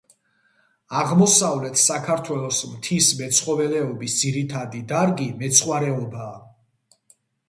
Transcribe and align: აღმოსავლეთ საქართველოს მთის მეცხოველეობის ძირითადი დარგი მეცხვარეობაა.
აღმოსავლეთ 0.99 1.75
საქართველოს 1.81 2.61
მთის 2.69 3.09
მეცხოველეობის 3.19 4.15
ძირითადი 4.21 4.81
დარგი 4.93 5.29
მეცხვარეობაა. 5.43 6.33